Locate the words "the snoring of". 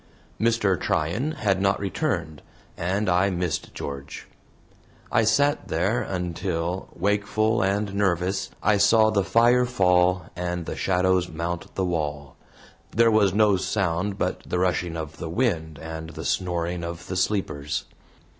16.09-17.05